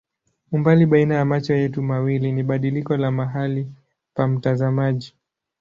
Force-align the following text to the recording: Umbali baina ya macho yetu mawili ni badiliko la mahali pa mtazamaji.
Umbali 0.51 0.85
baina 0.85 1.15
ya 1.15 1.25
macho 1.25 1.53
yetu 1.55 1.81
mawili 1.81 2.31
ni 2.31 2.43
badiliko 2.43 2.97
la 2.97 3.11
mahali 3.11 3.71
pa 4.13 4.27
mtazamaji. 4.27 5.13